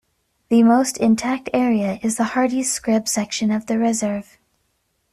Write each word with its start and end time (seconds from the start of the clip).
The 0.49 0.63
most 0.63 0.97
intact 0.97 1.51
area 1.53 1.99
is 2.01 2.17
the 2.17 2.23
Hardy's 2.23 2.73
Scrub 2.73 3.07
section 3.07 3.51
of 3.51 3.67
the 3.67 3.77
reserve. 3.77 4.39